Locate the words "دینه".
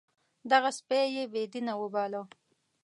1.53-1.73